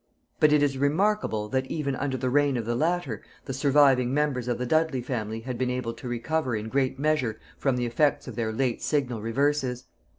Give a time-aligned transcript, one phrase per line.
[0.39, 4.47] But it is remarkable, that even under the reign of the latter, the surviving members
[4.47, 8.27] of the Dudley family had been able to recover in great measure from the effects
[8.27, 9.85] of their late signal reverses.